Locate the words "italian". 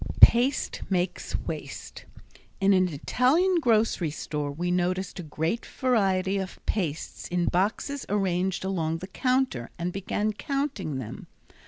2.87-3.59